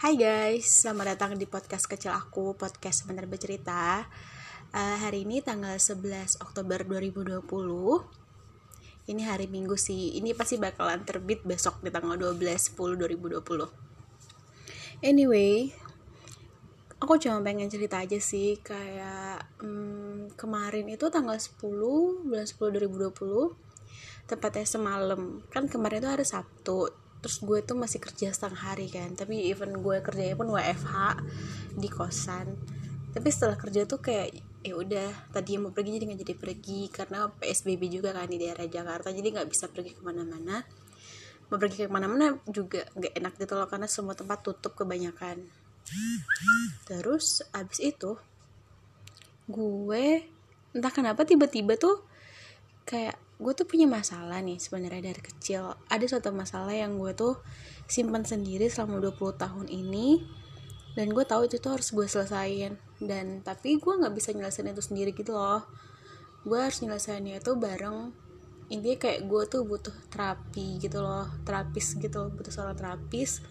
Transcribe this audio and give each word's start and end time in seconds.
Hai 0.00 0.16
guys, 0.16 0.80
selamat 0.80 1.12
datang 1.12 1.36
di 1.36 1.44
podcast 1.44 1.84
kecil 1.84 2.16
aku, 2.16 2.56
podcast 2.56 3.04
sebentar 3.04 3.28
bercerita. 3.28 4.08
Uh, 4.72 4.96
Hari 4.96 5.28
ini 5.28 5.44
tanggal 5.44 5.76
11 5.76 6.40
Oktober 6.40 6.88
2020 6.88 7.44
Ini 9.12 9.22
hari 9.28 9.52
Minggu 9.52 9.76
sih, 9.76 10.16
ini 10.16 10.32
pasti 10.32 10.56
bakalan 10.56 11.04
terbit 11.04 11.44
besok 11.44 11.84
di 11.84 11.92
tanggal 11.92 12.16
12 12.16 12.32
10 12.32 12.96
2020 13.44 15.04
Anyway, 15.04 15.68
aku 16.96 17.20
cuma 17.20 17.44
pengen 17.44 17.68
cerita 17.68 18.00
aja 18.00 18.16
sih. 18.16 18.56
Kayak 18.56 19.52
um, 19.60 20.32
kemarin 20.32 20.88
itu 20.88 21.12
tanggal 21.12 21.36
10 21.36 21.60
bulan 22.24 22.48
10 22.48 22.56
2020 22.56 23.52
Tepatnya 24.24 24.64
semalam, 24.64 25.44
kan 25.52 25.68
kemarin 25.68 26.00
itu 26.00 26.08
hari 26.08 26.24
Sabtu 26.24 26.88
terus 27.20 27.40
gue 27.44 27.60
tuh 27.60 27.76
masih 27.76 28.00
kerja 28.00 28.32
setengah 28.32 28.72
hari 28.72 28.88
kan 28.88 29.12
tapi 29.12 29.52
even 29.52 29.80
gue 29.84 30.00
kerjanya 30.00 30.36
pun 30.36 30.48
WFH 30.52 31.20
di 31.76 31.88
kosan. 31.88 32.56
Tapi 33.10 33.28
setelah 33.28 33.58
kerja 33.58 33.84
tuh 33.84 33.98
kayak 33.98 34.38
ya 34.60 34.76
udah 34.76 35.32
tadi 35.32 35.56
mau 35.56 35.72
pergi 35.72 35.96
jadi 35.96 36.04
nggak 36.12 36.20
jadi 36.20 36.34
pergi 36.36 36.80
karena 36.92 37.32
PSBB 37.32 37.82
juga 37.88 38.12
kan 38.12 38.28
di 38.28 38.36
daerah 38.36 38.68
Jakarta 38.68 39.08
jadi 39.08 39.28
nggak 39.40 39.48
bisa 39.48 39.66
pergi 39.68 39.96
ke 39.96 40.02
mana-mana. 40.04 40.62
Mau 41.50 41.58
pergi 41.58 41.88
ke 41.88 41.90
mana-mana 41.90 42.38
juga 42.46 42.86
nggak 42.94 43.14
enak 43.18 43.32
gitu 43.40 43.52
loh 43.58 43.66
karena 43.66 43.88
semua 43.90 44.14
tempat 44.14 44.44
tutup 44.46 44.78
kebanyakan. 44.78 45.42
Terus 46.86 47.42
abis 47.50 47.80
itu 47.82 48.14
gue 49.50 50.22
entah 50.70 50.92
kenapa 50.94 51.26
tiba-tiba 51.26 51.74
tuh 51.74 52.06
kayak 52.86 53.18
gue 53.40 53.52
tuh 53.56 53.64
punya 53.64 53.88
masalah 53.88 54.44
nih 54.44 54.60
sebenarnya 54.60 55.10
dari 55.10 55.22
kecil. 55.24 55.72
Ada 55.88 56.04
suatu 56.06 56.28
masalah 56.36 56.76
yang 56.76 57.00
gue 57.00 57.16
tuh 57.16 57.40
simpan 57.88 58.22
sendiri 58.28 58.68
selama 58.68 59.00
20 59.00 59.40
tahun 59.40 59.66
ini 59.72 60.20
dan 60.92 61.08
gue 61.16 61.24
tahu 61.24 61.48
itu 61.48 61.56
tuh 61.56 61.80
harus 61.80 61.88
gue 61.88 62.04
selesain. 62.04 62.76
Dan 63.00 63.40
tapi 63.40 63.80
gue 63.80 63.92
nggak 63.96 64.12
bisa 64.12 64.36
nyelesain 64.36 64.68
itu 64.68 64.84
sendiri 64.84 65.16
gitu 65.16 65.32
loh. 65.32 65.64
Gue 66.44 66.60
harus 66.60 66.84
nyelesainnya 66.84 67.40
itu 67.40 67.56
bareng 67.56 68.12
intinya 68.70 68.98
kayak 69.02 69.26
gue 69.26 69.42
tuh 69.50 69.66
butuh 69.66 69.96
terapi 70.14 70.78
gitu 70.78 71.02
loh 71.02 71.26
terapis 71.42 71.98
gitu 71.98 72.30
butuh 72.30 72.54
seorang 72.54 72.78
terapis 72.78 73.42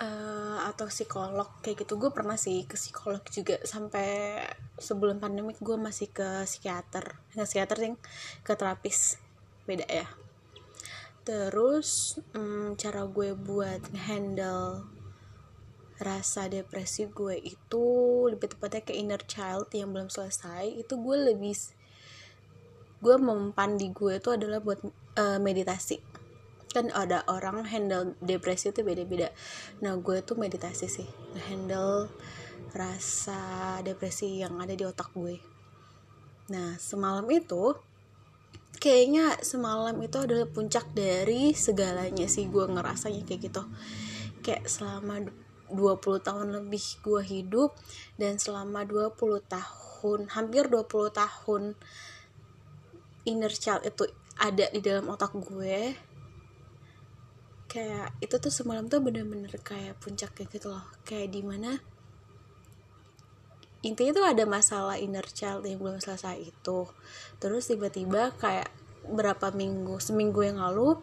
uh, 0.00 0.58
atau 0.66 0.88
psikolog 0.88 1.46
kayak 1.60 1.84
gitu. 1.84 2.00
Gue 2.00 2.10
pernah 2.10 2.40
sih 2.40 2.64
ke 2.64 2.74
psikolog 2.74 3.22
juga 3.28 3.60
sampai 3.62 4.40
sebelum 4.80 5.20
pandemik 5.20 5.60
gue 5.60 5.76
masih 5.76 6.08
ke 6.10 6.48
psikiater. 6.48 7.20
Nggak 7.36 7.48
psikiater 7.48 7.76
sih 7.78 7.92
ke 8.42 8.52
terapis. 8.56 8.98
Beda 9.68 9.86
ya. 9.86 10.08
Terus 11.22 12.18
um, 12.32 12.74
cara 12.74 13.04
gue 13.06 13.36
buat 13.36 13.84
handle 14.08 14.88
rasa 16.00 16.48
depresi 16.48 17.12
gue 17.12 17.36
itu 17.36 17.84
lebih 18.32 18.56
tepatnya 18.56 18.80
ke 18.80 18.96
inner 18.96 19.20
child 19.28 19.68
yang 19.76 19.92
belum 19.92 20.08
selesai 20.08 20.80
itu 20.80 20.96
gue 20.96 21.16
lebih 21.28 21.52
gue 23.04 23.16
mempan 23.20 23.76
di 23.76 23.92
gue 23.92 24.16
itu 24.16 24.32
adalah 24.32 24.64
buat 24.64 24.80
uh, 25.20 25.36
meditasi 25.36 26.00
kan 26.70 26.86
ada 26.94 27.26
orang 27.26 27.66
handle 27.66 28.14
depresi 28.22 28.70
itu 28.70 28.86
beda-beda. 28.86 29.34
Nah 29.82 29.98
gue 29.98 30.22
tuh 30.22 30.38
meditasi 30.38 30.86
sih. 30.86 31.08
Handle 31.50 32.06
rasa 32.70 33.78
depresi 33.82 34.38
yang 34.38 34.62
ada 34.62 34.74
di 34.74 34.86
otak 34.86 35.10
gue. 35.10 35.42
Nah 36.54 36.78
semalam 36.78 37.26
itu 37.26 37.74
kayaknya 38.78 39.34
semalam 39.42 39.98
itu 39.98 40.16
adalah 40.22 40.46
puncak 40.46 40.94
dari 40.94 41.52
segalanya 41.52 42.30
sih 42.30 42.46
gue 42.46 42.64
ngerasanya 42.70 43.26
kayak 43.26 43.50
gitu. 43.50 43.62
Kayak 44.46 44.70
selama 44.70 45.26
20 45.74 46.26
tahun 46.26 46.48
lebih 46.54 47.02
gue 47.02 47.22
hidup 47.22 47.74
dan 48.18 48.38
selama 48.38 48.86
20 48.86 49.42
tahun 49.46 50.20
hampir 50.34 50.70
20 50.70 50.86
tahun 51.14 51.62
inner 53.26 53.52
child 53.52 53.86
itu 53.86 54.10
ada 54.40 54.66
di 54.72 54.80
dalam 54.80 55.12
otak 55.12 55.36
gue 55.36 56.09
kayak 57.70 58.18
itu 58.18 58.34
tuh 58.42 58.50
semalam 58.50 58.90
tuh 58.90 58.98
bener-bener 58.98 59.54
kayak 59.62 59.94
puncaknya 60.02 60.44
gitu 60.50 60.74
loh. 60.74 60.82
Kayak 61.06 61.30
di 61.30 61.42
mana 61.46 61.78
intinya 63.86 64.12
tuh 64.12 64.26
ada 64.26 64.44
masalah 64.44 64.98
inner 64.98 65.24
child 65.30 65.62
yang 65.62 65.78
belum 65.78 66.02
selesai 66.02 66.42
itu. 66.42 66.90
Terus 67.38 67.70
tiba-tiba 67.70 68.34
kayak 68.42 68.74
berapa 69.06 69.54
minggu 69.54 69.96
seminggu 70.02 70.44
yang 70.44 70.60
lalu 70.60 71.00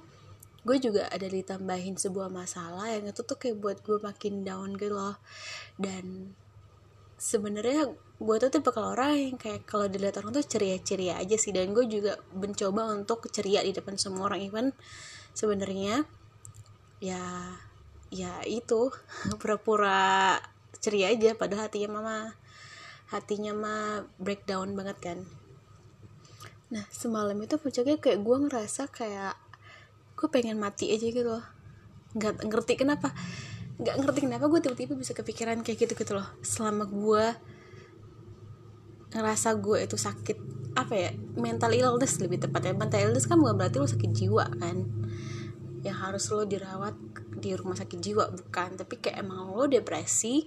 gue 0.67 0.77
juga 0.83 1.07
ada 1.07 1.25
ditambahin 1.25 1.95
sebuah 1.95 2.27
masalah 2.27 2.91
yang 2.91 3.07
itu 3.07 3.23
tuh 3.23 3.39
kayak 3.39 3.57
buat 3.63 3.79
gue 3.87 4.03
makin 4.03 4.43
down 4.43 4.75
gitu 4.75 4.91
loh. 4.91 5.15
Dan 5.79 6.35
sebenarnya 7.15 7.95
gue 8.19 8.35
tuh 8.43 8.51
tipe 8.51 8.69
kalau 8.75 8.91
orang 8.91 9.15
yang 9.15 9.37
kayak 9.39 9.63
kalau 9.63 9.87
dilihat 9.87 10.19
orang 10.19 10.35
tuh 10.35 10.43
ceria-ceria 10.43 11.15
aja 11.15 11.39
sih. 11.39 11.55
Dan 11.55 11.71
gue 11.71 11.87
juga 11.87 12.19
mencoba 12.35 12.91
untuk 12.91 13.23
ceria 13.31 13.63
di 13.63 13.71
depan 13.71 13.95
semua 13.95 14.27
orang 14.27 14.43
even 14.43 14.67
sebenarnya 15.31 16.03
ya 16.97 17.53
ya 18.09 18.41
itu 18.47 18.89
pura-pura 19.41 20.37
ceria 20.77 21.11
aja 21.11 21.33
padahal 21.35 21.67
hatinya 21.67 21.89
mama 21.99 22.17
hatinya 23.07 23.55
mah 23.55 24.03
breakdown 24.19 24.75
banget 24.75 24.97
kan. 24.99 25.19
Nah 26.67 26.83
semalam 26.91 27.39
itu 27.39 27.55
puncaknya 27.55 27.95
kayak 28.03 28.19
gue 28.19 28.37
ngerasa 28.47 28.91
kayak 28.91 29.35
gue 30.19 30.27
pengen 30.27 30.59
mati 30.59 30.91
aja 30.91 31.07
gitu 31.07 31.39
loh. 31.39 31.45
Nggak 32.11 32.43
ngerti 32.43 32.73
kenapa 32.75 33.15
nggak 33.77 33.95
ngerti 34.03 34.19
kenapa 34.27 34.45
gue 34.51 34.59
tiba-tiba 34.59 34.93
bisa 34.99 35.15
kepikiran 35.15 35.63
kayak 35.63 35.87
gitu 35.87 35.93
gitu 35.95 36.19
loh. 36.19 36.27
Selama 36.43 36.83
gue 36.83 37.25
ngerasa 39.15 39.55
gue 39.55 39.87
itu 39.87 39.95
sakit 39.95 40.37
apa 40.75 40.93
ya 40.93 41.09
mental 41.39 41.71
illness 41.71 42.19
lebih 42.19 42.43
tepatnya. 42.43 42.75
Mental 42.75 43.07
illness 43.07 43.23
kan 43.23 43.39
bukan 43.39 43.55
berarti 43.55 43.79
lo 43.79 43.87
sakit 43.87 44.11
jiwa 44.11 44.51
kan 44.59 45.06
yang 45.87 45.97
harus 45.97 46.27
lo 46.29 46.43
dirawat 46.43 46.93
di 47.39 47.55
rumah 47.55 47.79
sakit 47.79 47.99
jiwa 47.99 48.29
bukan. 48.29 48.75
Tapi 48.75 48.95
kayak 48.99 49.23
emang 49.23 49.55
lo 49.55 49.65
depresi 49.65 50.43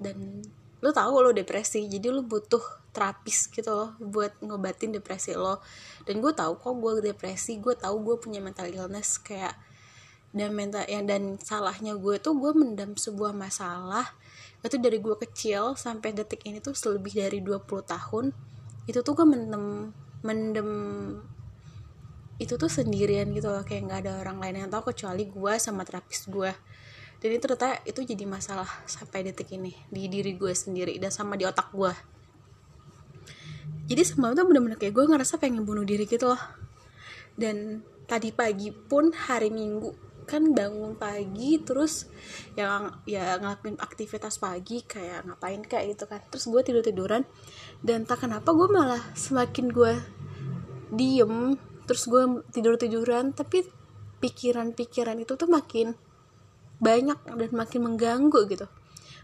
dan 0.00 0.40
lo 0.80 0.90
tahu 0.94 1.20
lo 1.20 1.30
depresi 1.36 1.84
jadi 1.90 2.08
lo 2.08 2.24
butuh 2.24 2.62
terapis 2.90 3.52
gitu 3.52 3.70
loh 3.70 3.90
buat 4.00 4.38
ngobatin 4.40 4.94
depresi 4.94 5.34
lo. 5.34 5.60
Dan 6.06 6.22
gue 6.22 6.32
tahu 6.32 6.56
kok 6.56 6.74
gue 6.78 7.12
depresi 7.12 7.58
gue 7.58 7.74
tahu 7.74 8.00
gue 8.06 8.16
punya 8.22 8.38
mental 8.38 8.70
illness 8.70 9.18
kayak 9.18 9.58
dan 10.30 10.54
mental 10.54 10.86
yang 10.86 11.10
dan 11.10 11.42
salahnya 11.42 11.98
gue 11.98 12.22
tuh 12.22 12.38
gue 12.38 12.54
mendam 12.54 12.94
sebuah 12.94 13.34
masalah 13.34 14.14
itu 14.62 14.76
dari 14.78 15.02
gue 15.02 15.16
kecil 15.18 15.74
sampai 15.74 16.14
detik 16.14 16.44
ini 16.46 16.62
tuh 16.62 16.76
lebih 16.94 17.18
dari 17.18 17.42
20 17.42 17.66
tahun 17.66 18.30
itu 18.86 18.98
tuh 19.02 19.12
gue 19.16 19.26
mendem 19.26 19.90
mendem 20.22 20.70
itu 22.40 22.56
tuh 22.56 22.72
sendirian 22.72 23.28
gitu 23.36 23.52
loh 23.52 23.62
kayak 23.62 23.84
nggak 23.84 24.00
ada 24.08 24.12
orang 24.24 24.40
lain 24.40 24.64
yang 24.64 24.70
tahu 24.72 24.90
kecuali 24.90 25.28
gue 25.28 25.52
sama 25.60 25.84
terapis 25.84 26.24
gue 26.26 26.50
dan 27.20 27.28
itu 27.36 27.44
ternyata 27.44 27.84
itu 27.84 28.00
jadi 28.00 28.24
masalah 28.24 28.68
sampai 28.88 29.28
detik 29.28 29.52
ini 29.52 29.76
di 29.92 30.08
diri 30.08 30.32
gue 30.40 30.56
sendiri 30.56 30.96
dan 30.96 31.12
sama 31.12 31.36
di 31.36 31.44
otak 31.44 31.68
gue 31.76 31.92
jadi 33.90 34.06
semalam 34.06 34.38
tuh 34.38 34.46
bener-bener 34.46 34.78
kayak 34.78 34.94
gue 34.94 35.02
ngerasa 35.02 35.42
pengen 35.42 35.66
bunuh 35.66 35.82
diri 35.82 36.06
gitu 36.06 36.30
loh. 36.30 36.38
Dan 37.34 37.82
tadi 38.06 38.30
pagi 38.30 38.70
pun 38.70 39.10
hari 39.10 39.50
minggu 39.50 40.10
kan 40.30 40.54
bangun 40.54 40.94
pagi 40.94 41.58
terus 41.58 42.06
yang 42.54 43.02
ya 43.02 43.34
ngelakuin 43.42 43.82
aktivitas 43.82 44.38
pagi 44.38 44.86
kayak 44.86 45.26
ngapain 45.26 45.58
kayak 45.66 45.98
gitu 45.98 46.06
kan. 46.06 46.22
Terus 46.30 46.46
gue 46.46 46.62
tidur 46.62 46.86
tiduran 46.86 47.26
dan 47.82 48.06
tak 48.06 48.30
kenapa 48.30 48.54
gue 48.54 48.70
malah 48.70 49.02
semakin 49.18 49.74
gue 49.74 49.98
diem 50.94 51.58
terus 51.90 52.06
gue 52.06 52.46
tidur 52.54 52.78
tiduran 52.78 53.34
tapi 53.34 53.66
pikiran-pikiran 54.22 55.18
itu 55.18 55.34
tuh 55.34 55.50
makin 55.50 55.98
banyak 56.78 57.18
dan 57.26 57.50
makin 57.50 57.80
mengganggu 57.82 58.46
gitu. 58.46 58.70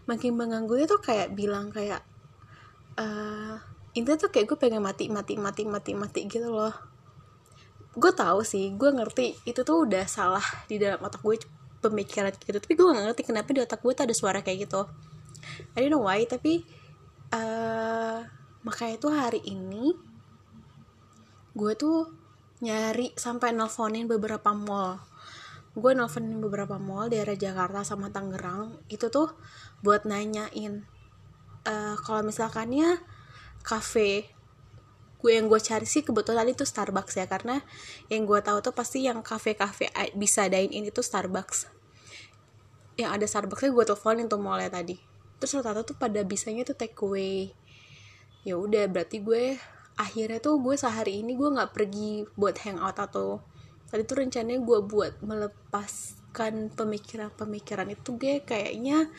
Makin 0.03 0.35
mengganggu 0.35 0.75
itu 0.83 0.99
kayak 0.99 1.31
bilang 1.31 1.71
kayak 1.71 2.03
uh, 2.99 3.55
intinya 3.95 4.19
tuh 4.19 4.35
kayak 4.35 4.51
gue 4.51 4.59
pengen 4.59 4.83
mati 4.83 5.07
mati 5.07 5.39
mati 5.39 5.63
mati 5.63 5.95
mati 5.95 6.27
gitu 6.27 6.51
loh. 6.51 6.75
Gue 7.95 8.11
tahu 8.11 8.43
sih 8.43 8.75
gue 8.75 8.89
ngerti 8.91 9.47
itu 9.47 9.63
tuh 9.63 9.87
udah 9.87 10.03
salah 10.03 10.43
di 10.67 10.75
dalam 10.75 10.99
otak 10.99 11.23
gue 11.23 11.39
pemikiran 11.79 12.35
gitu. 12.35 12.59
Tapi 12.59 12.73
gue 12.75 12.83
gak 12.83 13.05
ngerti 13.07 13.23
kenapa 13.31 13.47
di 13.55 13.63
otak 13.63 13.79
gue 13.79 13.95
tuh 13.95 14.03
ada 14.03 14.15
suara 14.17 14.43
kayak 14.43 14.67
gitu. 14.67 14.83
I 15.71 15.87
don't 15.87 15.95
know 15.95 16.03
why 16.03 16.19
tapi 16.27 16.67
uh, 17.31 18.27
makanya 18.67 18.99
tuh 18.99 19.15
hari 19.15 19.39
ini 19.47 19.95
gue 21.55 21.73
tuh 21.79 22.26
nyari 22.61 23.13
sampai 23.13 23.53
nelfonin 23.53 24.09
beberapa 24.09 24.53
mall. 24.53 24.97
Gue 25.77 25.93
nelfonin 25.93 26.41
beberapa 26.41 26.81
mall 26.81 27.09
daerah 27.13 27.37
Jakarta 27.37 27.85
sama 27.85 28.09
Tangerang 28.09 28.81
itu 28.89 29.13
tuh 29.13 29.37
buat 29.85 30.09
nanyain 30.09 30.89
uh, 31.67 31.95
kalau 32.01 32.25
misalkannya 32.25 32.97
cafe 33.61 34.31
gue 35.17 35.33
yang 35.33 35.49
gue 35.49 35.57
cari 35.57 35.85
sih 35.89 36.05
kebetulan 36.05 36.45
itu 36.45 36.61
Starbucks 36.61 37.17
ya 37.17 37.25
karena 37.25 37.65
yang 38.07 38.29
gue 38.29 38.37
tahu 38.37 38.61
tuh 38.61 38.73
pasti 38.73 39.01
yang 39.03 39.25
cafe-cafe 39.25 39.89
bisa 40.13 40.45
dine 40.45 40.69
in 40.69 40.85
itu 40.85 41.01
Starbucks. 41.01 41.73
Yang 42.97 43.11
ada 43.13 43.25
Starbucksnya 43.25 43.73
gue 43.73 43.85
teleponin 43.85 44.25
tuh 44.29 44.37
mulai 44.37 44.69
tadi. 44.69 44.97
Terus 45.41 45.57
rata-rata 45.57 45.93
tuh 45.93 45.97
pada 45.97 46.21
bisanya 46.21 46.65
tuh 46.65 46.77
take 46.77 46.97
away. 47.01 47.53
Ya 48.45 48.61
udah 48.61 48.85
berarti 48.85 49.21
gue 49.21 49.57
akhirnya 49.97 50.37
tuh 50.37 50.61
gue 50.61 50.77
sehari 50.77 51.25
ini 51.25 51.33
gue 51.33 51.49
nggak 51.49 51.73
pergi 51.73 52.23
buat 52.37 52.55
hangout 52.61 53.01
atau 53.01 53.41
tadi 53.89 54.05
tuh 54.05 54.21
rencananya 54.21 54.61
gue 54.61 54.79
buat 54.85 55.19
melepaskan 55.25 56.69
pemikiran-pemikiran 56.77 57.89
itu 57.89 58.13
gue 58.13 58.45
kayaknya 58.45 59.09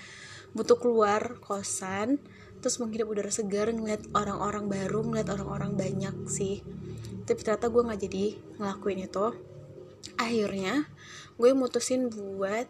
butuh 0.54 0.78
keluar 0.78 1.42
kosan 1.42 2.22
terus 2.58 2.78
menghirup 2.82 3.10
udara 3.14 3.30
segar 3.30 3.70
ngeliat 3.70 4.06
orang-orang 4.14 4.66
baru 4.66 5.06
ngeliat 5.06 5.28
orang-orang 5.30 5.78
banyak 5.78 6.14
sih. 6.26 6.62
Tapi 7.22 7.38
ternyata 7.44 7.70
gue 7.70 7.82
nggak 7.86 8.00
jadi 8.02 8.25
ngelakuin 8.58 9.00
itu. 9.06 9.26
Akhirnya 10.19 10.90
gue 11.38 11.50
mutusin 11.54 12.10
buat 12.10 12.66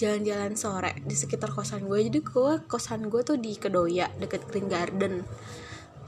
jalan-jalan 0.00 0.56
sore 0.56 0.96
di 1.04 1.12
sekitar 1.12 1.52
kosan 1.52 1.84
gue. 1.84 2.00
Jadi 2.08 2.20
gue 2.24 2.52
kosan 2.64 3.12
gue 3.12 3.20
tuh 3.20 3.36
di 3.36 3.52
Kedoya 3.60 4.08
deket 4.16 4.48
Green 4.48 4.72
Garden 4.72 5.28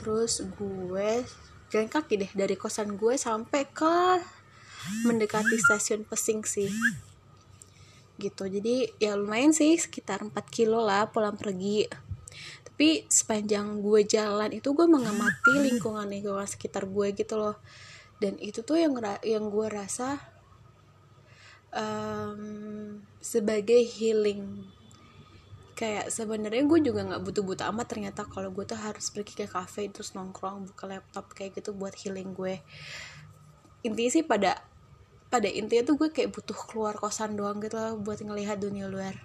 terus 0.04 0.44
gue 0.60 1.24
jalan 1.72 1.88
kaki 1.88 2.20
deh 2.20 2.32
dari 2.36 2.60
kosan 2.60 3.00
gue 3.00 3.16
sampai 3.16 3.64
ke 3.72 4.20
mendekati 5.08 5.56
stasiun 5.56 6.04
Pesing 6.04 6.44
sih. 6.44 6.68
Gitu 8.20 8.44
jadi 8.44 8.92
ya 9.00 9.16
lumayan 9.16 9.56
sih 9.56 9.72
sekitar 9.80 10.20
4 10.20 10.36
kilo 10.52 10.84
lah 10.84 11.08
pulang 11.08 11.40
pergi. 11.40 11.88
Tapi 12.68 13.08
sepanjang 13.08 13.80
gue 13.80 14.04
jalan 14.04 14.52
itu 14.52 14.76
gue 14.76 14.84
mengamati 14.84 15.56
lingkungan 15.72 16.04
lingkungan 16.04 16.44
sekitar 16.44 16.84
gue 16.84 17.16
gitu 17.16 17.40
loh. 17.40 17.56
Dan 18.20 18.36
itu 18.44 18.60
tuh 18.60 18.76
yang 18.76 18.92
yang 19.24 19.48
gue 19.48 19.66
rasa 19.72 20.20
um, 21.72 23.00
sebagai 23.24 23.80
healing 23.88 24.68
kayak 25.74 26.10
sebenarnya 26.10 26.64
gue 26.64 26.80
juga 26.86 27.02
nggak 27.02 27.22
butuh-butuh 27.26 27.66
amat 27.74 27.86
ternyata 27.90 28.22
kalau 28.30 28.54
gue 28.54 28.62
tuh 28.62 28.78
harus 28.78 29.10
pergi 29.10 29.44
ke 29.44 29.46
cafe 29.50 29.90
terus 29.90 30.14
nongkrong 30.14 30.70
buka 30.70 30.86
laptop 30.86 31.34
kayak 31.34 31.58
gitu 31.58 31.74
buat 31.74 31.92
healing 31.98 32.30
gue 32.32 32.62
intinya 33.84 34.10
sih 34.10 34.24
pada 34.24 34.64
pada 35.34 35.50
intinya 35.50 35.90
tuh 35.90 35.98
gue 35.98 36.08
kayak 36.14 36.30
butuh 36.30 36.54
keluar 36.70 36.94
kosan 36.94 37.34
doang 37.34 37.58
gitu 37.58 37.74
loh 37.74 37.98
buat 37.98 38.22
ngelihat 38.22 38.62
dunia 38.62 38.86
luar. 38.86 39.18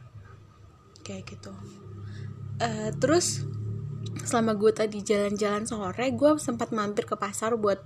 Kayak 1.06 1.38
gitu. 1.38 1.54
Uh, 2.58 2.90
terus 2.98 3.46
selama 4.26 4.58
gue 4.58 4.74
tadi 4.74 5.06
jalan-jalan 5.06 5.70
sore 5.70 6.10
gue 6.12 6.42
sempat 6.42 6.74
mampir 6.74 7.06
ke 7.06 7.14
pasar 7.14 7.56
buat 7.56 7.80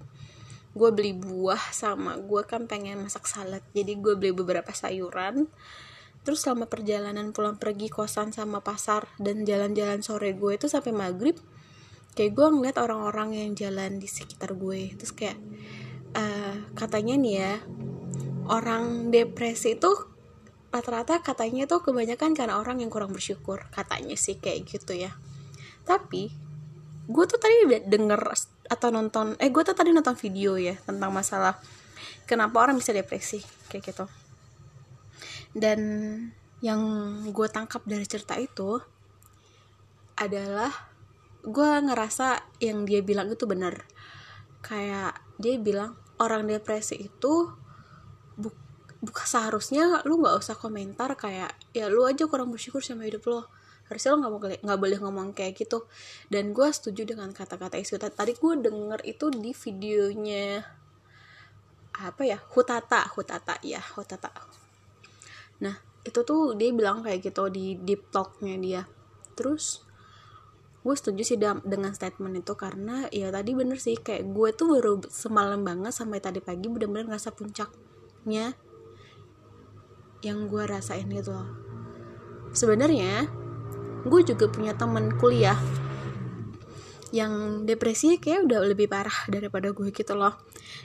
gue 0.73 0.89
beli 0.89 1.13
buah 1.13 1.59
sama 1.75 2.15
gue 2.15 2.41
kan 2.47 2.63
pengen 2.63 3.03
masak 3.03 3.27
salad. 3.27 3.61
Jadi 3.75 3.99
gue 3.99 4.15
beli 4.15 4.31
beberapa 4.31 4.71
sayuran 4.71 5.51
terus 6.23 6.47
selama 6.47 6.71
perjalanan 6.71 7.35
pulang 7.35 7.59
pergi 7.59 7.91
kosan 7.91 8.31
sama 8.31 8.63
pasar 8.63 9.11
dan 9.19 9.43
jalan-jalan 9.43 9.99
sore 9.99 10.31
gue 10.35 10.55
itu 10.55 10.71
sampai 10.71 10.95
maghrib 10.95 11.35
kayak 12.15 12.31
gue 12.33 12.47
ngeliat 12.47 12.77
orang-orang 12.79 13.35
yang 13.35 13.51
jalan 13.57 13.97
di 13.97 14.07
sekitar 14.07 14.55
gue. 14.55 14.93
Terus 14.95 15.13
kayak 15.13 15.37
uh, 16.15 16.55
katanya 16.77 17.19
nih 17.19 17.33
ya 17.37 17.53
orang 18.47 19.09
depresi 19.09 19.75
itu 19.75 19.91
rata-rata 20.73 21.21
katanya 21.21 21.69
tuh 21.69 21.85
kebanyakan 21.85 22.33
karena 22.33 22.57
orang 22.57 22.81
yang 22.81 22.89
kurang 22.89 23.13
bersyukur 23.13 23.69
katanya 23.69 24.17
sih 24.17 24.39
kayak 24.39 24.65
gitu 24.65 24.95
ya. 24.95 25.11
Tapi 25.83 26.31
gue 27.03 27.25
tuh 27.27 27.35
tadi 27.35 27.67
denger 27.83 28.21
atau 28.71 28.89
nonton 28.89 29.35
eh 29.43 29.51
gue 29.51 29.63
tuh 29.67 29.75
tadi 29.75 29.91
nonton 29.91 30.15
video 30.15 30.55
ya 30.55 30.79
tentang 30.87 31.11
masalah 31.11 31.59
kenapa 32.23 32.63
orang 32.63 32.79
bisa 32.79 32.95
depresi 32.95 33.43
kayak 33.67 33.91
gitu 33.91 34.05
dan 35.53 35.79
yang 36.65 36.81
gue 37.29 37.47
tangkap 37.49 37.85
dari 37.85 38.05
cerita 38.09 38.37
itu 38.37 38.81
adalah 40.17 40.71
gue 41.43 41.69
ngerasa 41.83 42.57
yang 42.63 42.87
dia 42.87 43.03
bilang 43.03 43.29
itu 43.29 43.43
bener 43.43 43.83
kayak 44.63 45.19
dia 45.35 45.59
bilang 45.59 45.97
orang 46.23 46.47
depresi 46.47 47.11
itu 47.11 47.51
bu 48.39 48.49
bukan 49.03 49.27
seharusnya 49.27 50.05
lu 50.07 50.23
nggak 50.23 50.39
usah 50.39 50.55
komentar 50.55 51.11
kayak 51.19 51.51
ya 51.75 51.91
lu 51.91 52.07
aja 52.07 52.23
kurang 52.31 52.55
bersyukur 52.55 52.79
sama 52.79 53.03
hidup 53.03 53.27
lo 53.27 53.41
harusnya 53.91 54.15
lo 54.15 54.17
nggak 54.23 54.33
boleh 54.33 54.57
nggak 54.63 54.79
boleh 54.79 54.97
ngomong 55.03 55.27
kayak 55.35 55.53
gitu. 55.59 55.85
Dan 56.31 56.55
gue 56.55 56.65
setuju 56.71 57.03
dengan 57.03 57.29
kata-kata 57.35 57.75
itu. 57.77 57.99
Tadi 57.99 58.31
gue 58.31 58.53
denger 58.63 58.99
itu 59.03 59.27
di 59.29 59.51
videonya 59.51 60.63
apa 61.99 62.21
ya? 62.23 62.39
Hutata 62.39 63.05
hutata 63.13 63.59
ya 63.61 63.83
hutata 63.93 64.31
nah 65.63 65.79
itu 66.03 66.19
tuh 66.27 66.59
dia 66.59 66.69
bilang 66.75 66.99
kayak 66.99 67.23
gitu 67.23 67.47
di 67.47 67.79
deep 67.79 68.11
talknya 68.11 68.59
dia. 68.59 68.81
Terus 69.39 69.87
gue 70.83 70.95
setuju 70.99 71.23
sih 71.23 71.39
dengan 71.39 71.95
statement 71.95 72.43
itu 72.43 72.53
karena 72.59 73.07
ya 73.07 73.31
tadi 73.31 73.55
bener 73.55 73.79
sih 73.79 73.95
kayak 73.95 74.35
gue 74.35 74.49
tuh 74.51 74.67
baru 74.77 74.99
semalam 75.07 75.63
banget 75.63 75.95
sampai 75.95 76.19
tadi 76.19 76.43
pagi 76.43 76.67
bener-bener 76.67 77.07
ngerasa 77.07 77.31
puncaknya 77.31 78.51
yang 80.19 80.51
gue 80.51 80.63
rasain 80.67 81.07
gitu 81.07 81.31
loh. 81.31 81.47
Sebenarnya 82.51 83.31
gue 84.03 84.21
juga 84.27 84.51
punya 84.51 84.75
temen 84.75 85.15
kuliah 85.15 85.55
yang 87.13 87.61
depresi 87.69 88.17
kayak 88.17 88.49
udah 88.49 88.65
lebih 88.65 88.89
parah 88.89 89.29
daripada 89.29 89.69
gue 89.69 89.93
gitu 89.93 90.17
loh. 90.17 90.33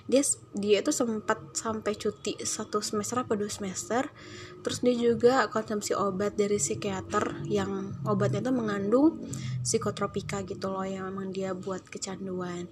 Dia 0.05 0.21
dia 0.53 0.85
tuh 0.85 0.93
sempat 0.93 1.57
sampai 1.57 1.97
cuti 1.97 2.37
satu 2.45 2.85
semester 2.85 3.25
apa 3.25 3.33
dua 3.33 3.49
semester. 3.49 4.13
Terus 4.61 4.85
dia 4.85 4.93
juga 4.93 5.49
konsumsi 5.49 5.97
obat 5.97 6.37
dari 6.37 6.61
psikiater 6.61 7.49
yang 7.49 7.97
obatnya 8.05 8.45
tuh 8.45 8.53
mengandung 8.53 9.25
psikotropika 9.65 10.45
gitu 10.45 10.69
loh 10.69 10.85
yang 10.85 11.09
memang 11.09 11.33
dia 11.33 11.57
buat 11.57 11.89
kecanduan. 11.89 12.69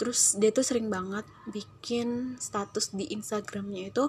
Terus 0.00 0.40
dia 0.40 0.48
tuh 0.48 0.64
sering 0.64 0.88
banget 0.88 1.28
bikin 1.52 2.40
status 2.40 2.96
di 2.96 3.12
instagramnya 3.12 3.92
itu 3.92 4.08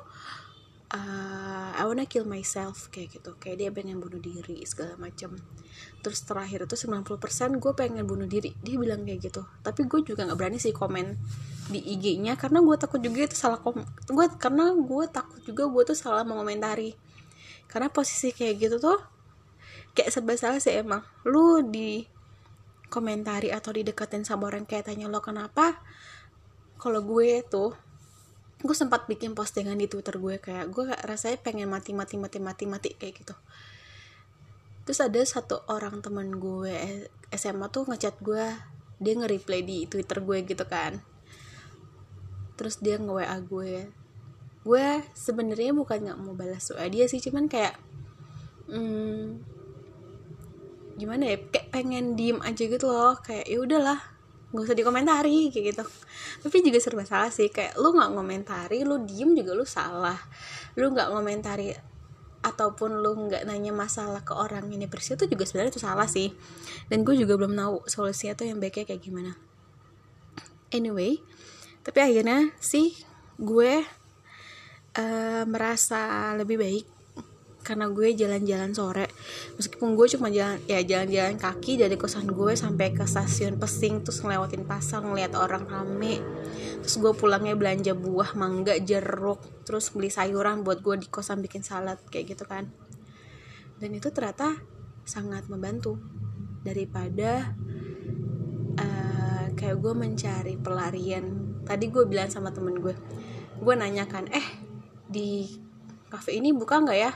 uh, 0.94 1.69
I 1.75 1.84
wanna 1.84 2.07
kill 2.07 2.24
myself 2.24 2.88
kayak 2.94 3.19
gitu. 3.19 3.36
Kayak 3.39 3.57
dia 3.60 3.69
pengen 3.74 3.98
bunuh 4.00 4.19
diri 4.22 4.63
segala 4.63 4.95
macam 5.00 5.36
terus 6.01 6.24
terakhir 6.24 6.66
itu 6.66 6.75
90% 6.88 7.62
gue 7.62 7.74
pengen 7.75 8.06
bunuh 8.07 8.30
diri. 8.30 8.56
Dia 8.63 8.75
bilang 8.80 9.04
kayak 9.04 9.31
gitu. 9.31 9.42
Tapi 9.63 9.86
gue 9.86 10.00
juga 10.04 10.24
nggak 10.28 10.38
berani 10.39 10.57
sih 10.62 10.72
komen 10.72 11.18
di 11.68 11.84
IG-nya 11.84 12.39
karena 12.39 12.63
gue 12.63 12.75
takut 12.80 13.04
juga 13.04 13.28
itu 13.28 13.36
salah 13.36 13.60
kom 13.60 13.84
gue 14.07 14.25
karena 14.39 14.72
gue 14.72 15.06
takut 15.12 15.44
juga 15.44 15.68
gue 15.68 15.84
tuh 15.94 15.98
salah 15.98 16.24
mengomentari. 16.24 16.95
Karena 17.68 17.91
posisi 17.91 18.32
kayak 18.32 18.56
gitu 18.58 18.75
tuh 18.79 19.00
kayak 19.91 20.10
serba 20.13 20.34
salah 20.39 20.60
sih 20.63 20.75
emang. 20.75 21.03
Lu 21.27 21.60
di 21.67 22.08
komentari 22.88 23.51
atau 23.51 23.75
dideketin 23.75 24.24
sama 24.24 24.48
orang 24.48 24.63
kayak 24.63 24.88
tanya 24.88 25.12
lo 25.12 25.20
kenapa 25.20 25.84
kalau 26.79 27.03
gue 27.03 27.44
tuh 27.44 27.75
gue 28.58 28.74
sempat 28.74 29.06
bikin 29.06 29.38
postingan 29.38 29.78
di 29.78 29.86
twitter 29.86 30.18
gue 30.18 30.42
kayak 30.42 30.74
gue 30.74 30.90
rasanya 31.06 31.38
pengen 31.46 31.70
mati 31.70 31.94
mati 31.94 32.18
mati 32.18 32.42
mati 32.42 32.66
mati 32.66 32.90
kayak 32.98 33.22
gitu. 33.22 33.36
Terus 34.88 35.00
ada 35.04 35.22
satu 35.22 35.62
orang 35.70 36.02
temen 36.02 36.42
gue 36.42 37.06
SMA 37.36 37.70
tuh 37.70 37.86
ngechat 37.86 38.18
gue 38.24 38.46
dia 38.98 39.14
nge-reply 39.14 39.62
di 39.62 39.86
twitter 39.86 40.26
gue 40.26 40.38
gitu 40.42 40.66
kan. 40.66 40.98
Terus 42.58 42.82
dia 42.82 42.98
nge 42.98 43.14
WA 43.14 43.38
gue. 43.46 43.94
Gue 44.66 44.86
sebenarnya 45.14 45.78
bukan 45.78 45.98
nggak 46.10 46.18
mau 46.18 46.34
balas 46.34 46.74
WA 46.74 46.90
dia 46.90 47.06
sih 47.06 47.22
cuman 47.22 47.46
kayak 47.46 47.78
hmm, 48.74 49.38
gimana 50.98 51.30
ya 51.30 51.38
kayak 51.46 51.70
pengen 51.70 52.18
diem 52.18 52.42
aja 52.42 52.66
gitu 52.66 52.90
loh. 52.90 53.22
Kayak 53.22 53.46
ya 53.46 53.58
udahlah 53.62 54.16
nggak 54.48 54.63
usah 54.63 54.77
dikomentari 54.77 55.51
kayak 55.51 55.66
gitu. 55.75 55.84
Tapi 56.44 56.56
juga 56.63 56.80
serba 56.80 57.04
salah 57.04 57.32
sih 57.32 57.51
kayak 57.51 57.75
lu 57.80 57.92
nggak 57.92 58.12
ngomentari 58.16 58.84
lu 58.88 59.04
diem 59.04 59.36
juga 59.36 59.51
lu 59.56 59.66
salah. 59.68 60.18
Lu 60.80 60.92
nggak 60.92 61.12
ngomentari 61.12 61.75
ataupun 62.42 63.04
lu 63.04 63.27
nggak 63.27 63.44
nanya 63.44 63.75
masalah 63.75 64.24
ke 64.24 64.32
orang 64.32 64.72
ini 64.72 64.88
bersih 64.88 65.20
itu 65.20 65.27
juga 65.27 65.44
sebenarnya 65.44 65.72
itu 65.75 65.84
salah 65.84 66.08
sih. 66.08 66.32
Dan 66.88 67.04
gue 67.04 67.16
juga 67.20 67.36
belum 67.36 67.54
tahu 67.56 67.88
solusinya 67.92 68.39
tuh 68.39 68.48
yang 68.48 68.63
baiknya 68.63 68.88
kayak 68.88 69.04
gimana. 69.04 69.36
Anyway 70.72 71.20
tapi 71.88 72.04
akhirnya 72.04 72.51
sih 72.60 73.00
gue 73.39 73.80
uh, 75.00 75.44
merasa 75.48 76.36
lebih 76.36 76.60
baik 76.60 76.86
karena 77.67 77.91
gue 77.91 78.15
jalan-jalan 78.15 78.71
sore. 78.71 79.12
Meskipun 79.59 80.00
gue 80.00 80.07
cuma 80.15 80.31
jalan 80.31 80.55
ya 80.71 80.79
jalan-jalan 80.79 81.36
kaki 81.36 81.75
dari 81.75 82.00
kosan 82.00 82.31
gue 82.31 82.55
sampai 82.55 82.95
ke 82.95 83.03
stasiun 83.03 83.59
Pesing 83.59 84.07
terus 84.07 84.24
ngelewatin 84.24 84.63
pasar 84.63 85.03
ngeliat 85.03 85.36
orang 85.36 85.67
rame. 85.67 86.24
Terus 86.79 86.95
gue 87.03 87.12
pulangnya 87.12 87.59
belanja 87.59 87.91
buah 87.91 88.39
mangga 88.39 88.79
jeruk 88.79 89.43
terus 89.67 89.91
beli 89.91 90.07
sayuran 90.07 90.63
buat 90.63 90.79
gue 90.79 90.95
di 91.03 91.12
kosan 91.12 91.43
bikin 91.43 91.67
salad 91.67 92.00
kayak 92.07 92.31
gitu 92.31 92.47
kan. 92.47 92.71
Dan 93.75 93.91
itu 93.91 94.07
ternyata 94.15 94.55
sangat 95.03 95.51
membantu 95.51 96.00
daripada 96.63 97.51
uh, 98.79 99.45
kayak 99.59 99.75
gue 99.75 99.91
mencari 99.91 100.55
pelarian. 100.55 101.59
Tadi 101.67 101.91
gue 101.91 102.07
bilang 102.07 102.31
sama 102.31 102.55
temen 102.55 102.79
gue 102.79 102.95
gue 103.57 103.74
nanyakan 103.75 104.31
eh 104.31 104.47
di 105.09 105.50
cafe 106.07 106.39
ini 106.39 106.55
buka 106.55 106.79
nggak 106.79 107.00
ya 107.00 107.12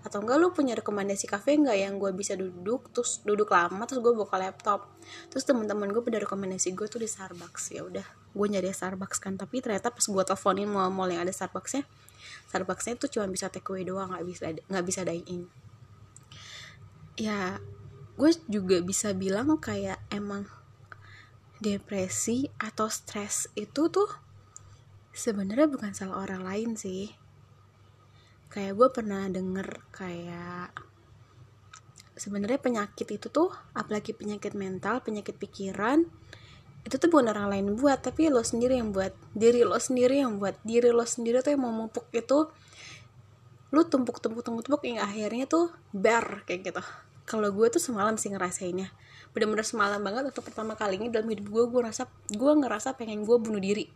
atau 0.00 0.24
enggak 0.24 0.36
lu 0.40 0.48
punya 0.56 0.72
rekomendasi 0.76 1.28
kafe 1.28 1.60
enggak 1.60 1.76
yang 1.76 2.00
gue 2.00 2.10
bisa 2.16 2.32
duduk 2.36 2.88
terus 2.90 3.20
duduk 3.24 3.52
lama 3.52 3.84
terus 3.84 4.00
gue 4.00 4.12
buka 4.16 4.40
laptop. 4.40 4.88
Terus 5.28 5.44
teman-teman 5.44 5.92
gue 5.92 6.00
pada 6.00 6.18
rekomendasi 6.24 6.72
gue 6.72 6.86
tuh 6.88 7.00
di 7.00 7.08
Starbucks. 7.08 7.76
Ya 7.76 7.84
udah 7.84 8.06
gue 8.06 8.46
nyari 8.48 8.72
Starbucks 8.72 9.20
kan. 9.20 9.36
Tapi 9.36 9.60
ternyata 9.60 9.92
pas 9.92 10.04
gue 10.04 10.24
teleponin 10.24 10.68
mall-mall 10.68 11.12
yang 11.12 11.22
ada 11.24 11.32
Starbucksnya 11.32 11.84
Starbucksnya 12.50 12.98
tuh 12.98 13.08
cuma 13.10 13.26
bisa 13.30 13.48
take 13.48 13.66
away 13.70 13.86
doang 13.86 14.12
nggak 14.12 14.26
bisa 14.26 14.44
nggak 14.68 14.84
bisa 14.84 15.00
dine 15.06 15.26
in 15.26 15.42
ya 17.16 17.60
gue 18.16 18.30
juga 18.48 18.80
bisa 18.84 19.12
bilang 19.16 19.56
kayak 19.60 20.00
emang 20.12 20.48
depresi 21.60 22.48
atau 22.56 22.88
stres 22.88 23.52
itu 23.56 23.92
tuh 23.92 24.08
sebenarnya 25.12 25.68
bukan 25.68 25.92
salah 25.92 26.24
orang 26.24 26.44
lain 26.44 26.70
sih 26.76 27.12
kayak 28.50 28.74
gue 28.74 28.88
pernah 28.90 29.30
denger 29.30 29.68
kayak 29.94 30.74
sebenarnya 32.18 32.60
penyakit 32.60 33.08
itu 33.08 33.30
tuh 33.30 33.48
apalagi 33.72 34.12
penyakit 34.12 34.52
mental 34.52 35.00
penyakit 35.00 35.38
pikiran 35.38 36.04
itu 36.80 36.96
tuh 36.96 37.08
bukan 37.12 37.32
orang 37.32 37.48
lain 37.52 37.66
buat 37.76 38.00
tapi 38.00 38.32
lo 38.32 38.40
sendiri 38.40 38.80
yang 38.80 38.92
buat. 38.92 39.12
Diri 39.36 39.60
lo 39.68 39.76
sendiri 39.76 40.24
yang 40.24 40.40
buat. 40.40 40.56
Diri 40.64 40.88
lo 40.88 41.04
sendiri 41.04 41.44
tuh 41.44 41.52
yang 41.52 41.62
mau 41.64 41.72
mupuk 41.72 42.08
itu 42.16 42.48
lu 43.70 43.86
tumpuk 43.86 44.18
tumpuk 44.18 44.42
tumpuk 44.42 44.66
tumpuk 44.66 44.82
yang 44.82 44.98
akhirnya 44.98 45.44
tuh 45.46 45.70
bar 45.92 46.42
kayak 46.48 46.72
gitu. 46.72 46.82
Kalau 47.28 47.52
gue 47.52 47.66
tuh 47.68 47.78
semalam 47.78 48.16
sih 48.16 48.32
ngerasainnya. 48.32 48.90
Bener-bener 49.30 49.62
semalam 49.62 50.00
banget 50.00 50.32
untuk 50.32 50.42
pertama 50.42 50.74
kalinya 50.74 51.06
dalam 51.12 51.28
hidup 51.28 51.46
gue 51.46 51.64
gue 51.68 51.80
ngerasa 51.84 52.08
gue 52.32 52.52
ngerasa 52.64 52.96
pengen 52.96 53.28
gue 53.28 53.36
bunuh 53.36 53.60
diri. 53.60 53.86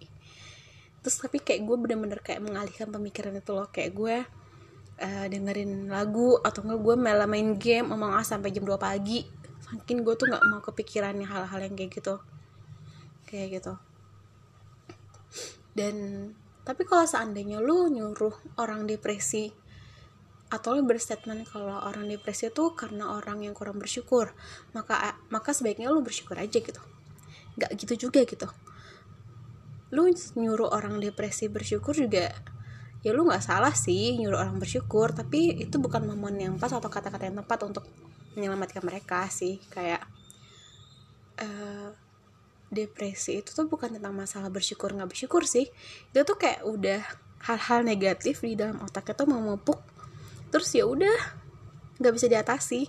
Terus 1.01 1.25
tapi 1.25 1.41
kayak 1.41 1.65
gue 1.65 1.77
bener-bener 1.81 2.21
kayak 2.21 2.45
mengalihkan 2.45 2.93
pemikiran 2.93 3.33
itu 3.33 3.51
loh. 3.51 3.67
Kayak 3.73 3.91
gue 3.97 4.17
uh, 5.01 5.27
dengerin 5.27 5.91
lagu 5.91 6.39
atau 6.43 6.63
enggak 6.63 6.81
gue 6.83 6.95
malah 6.99 7.27
main 7.27 7.59
game 7.59 7.91
ngomong 7.91 8.15
ah 8.15 8.27
sampai 8.27 8.55
jam 8.55 8.63
2 8.63 8.77
pagi. 8.79 9.27
Saking 9.65 10.05
gue 10.05 10.15
tuh 10.15 10.29
nggak 10.31 10.45
mau 10.53 10.61
kepikirannya 10.63 11.27
hal-hal 11.27 11.61
yang 11.65 11.75
kayak 11.75 11.91
gitu. 11.99 12.15
Kayak 13.27 13.49
gitu. 13.61 13.73
Dan 15.75 15.95
tapi 16.63 16.87
kalau 16.87 17.05
seandainya 17.05 17.61
lu 17.61 17.91
nyuruh 17.91 18.33
orang 18.57 18.87
depresi 18.87 19.53
atau 20.49 20.79
lu 20.79 20.87
berstatement 20.87 21.43
kalau 21.51 21.83
orang 21.83 22.07
depresi 22.07 22.47
itu 22.47 22.79
karena 22.79 23.19
orang 23.19 23.43
yang 23.43 23.59
kurang 23.59 23.83
bersyukur 23.83 24.31
maka 24.71 25.19
maka 25.27 25.51
sebaiknya 25.51 25.91
lu 25.91 26.01
bersyukur 26.01 26.39
aja 26.39 26.63
gitu. 26.63 26.81
Nggak 27.59 27.71
gitu 27.83 28.09
juga 28.09 28.23
gitu. 28.23 28.49
Lu 29.91 30.09
nyuruh 30.39 30.71
orang 30.71 31.03
depresi 31.03 31.51
bersyukur 31.51 31.93
juga 31.99 32.31
ya 33.05 33.13
lu 33.13 33.29
nggak 33.29 33.45
salah 33.45 33.77
sih 33.77 34.17
nyuruh 34.17 34.41
orang 34.41 34.57
bersyukur 34.57 35.13
tapi 35.13 35.61
itu 35.61 35.77
bukan 35.77 36.09
momen 36.09 36.41
yang 36.41 36.55
pas 36.57 36.73
atau 36.73 36.89
kata-kata 36.89 37.29
yang 37.29 37.37
tepat 37.45 37.69
untuk 37.69 37.85
menyelamatkan 38.35 38.81
mereka 38.81 39.29
sih. 39.29 39.61
Kayak 39.69 40.03
uh, 41.39 41.93
depresi 42.73 43.45
itu 43.45 43.53
tuh 43.55 43.69
bukan 43.69 43.95
tentang 43.95 44.17
masalah 44.17 44.49
bersyukur 44.49 44.97
nggak 44.97 45.13
bersyukur 45.13 45.45
sih. 45.45 45.69
Itu 46.11 46.25
tuh 46.25 46.41
kayak 46.41 46.65
udah 46.65 47.01
hal-hal 47.45 47.85
negatif 47.85 48.41
di 48.41 48.57
dalam 48.57 48.81
otaknya 48.81 49.15
tuh 49.21 49.29
memupuk 49.29 49.85
terus 50.49 50.73
ya 50.73 50.89
udah 50.89 51.19
nggak 52.01 52.15
bisa 52.17 52.27
diatasi. 52.33 52.89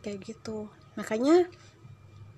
Kayak 0.00 0.18
gitu. 0.24 0.72
Makanya 0.96 1.52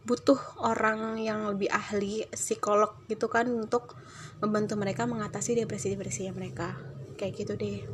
butuh 0.08 0.40
orang 0.64 1.20
yang 1.20 1.44
lebih 1.52 1.68
ahli 1.68 2.24
psikolog 2.32 2.96
gitu 3.12 3.28
kan 3.28 3.44
untuk 3.44 4.00
membantu 4.40 4.80
mereka 4.80 5.04
mengatasi 5.04 5.60
depresi-depresinya 5.60 6.32
mereka. 6.32 6.80
Kayak 7.20 7.44
gitu 7.44 7.52
deh. 7.60 7.84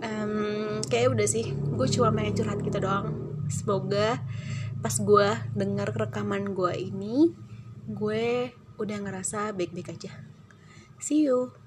Um, 0.00 0.80
kayak 0.86 1.12
udah 1.12 1.26
sih 1.26 1.50
gue 1.50 1.88
cuma 1.90 2.14
pengen 2.14 2.38
curhat 2.38 2.62
gitu 2.62 2.78
doang. 2.78 3.10
Semoga 3.50 4.22
pas 4.78 4.94
gue 4.94 5.28
dengar 5.58 5.90
rekaman 5.90 6.54
gue 6.54 6.72
ini 6.78 7.34
gue 7.90 8.54
udah 8.78 8.98
ngerasa 9.02 9.50
baik-baik 9.50 9.98
aja. 9.98 10.14
See 11.02 11.26
you 11.26 11.59